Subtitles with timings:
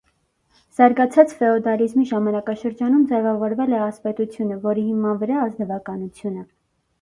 [0.77, 6.45] Զարգացած ֆեոդալիզմի ժամանակաշրջանում ձևավորվել է ասպետությունը, որի հիման վրա՝ ազնվականությունը։